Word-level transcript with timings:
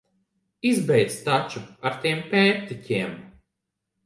Izbeidz 0.69 1.17
taču 1.27 1.61
ar 1.91 2.01
tiem 2.07 2.25
pērtiķiem! 2.33 3.15